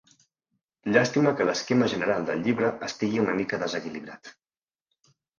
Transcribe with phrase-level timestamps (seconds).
[0.93, 4.33] Llàstima que l'esquema general del llibre estigui una mica desequilibrat.